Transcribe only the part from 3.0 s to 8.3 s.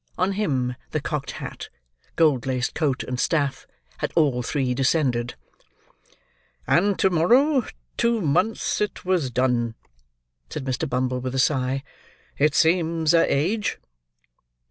and staff, had all three descended. "And to morrow two